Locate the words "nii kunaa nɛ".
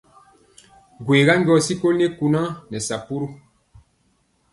1.99-2.77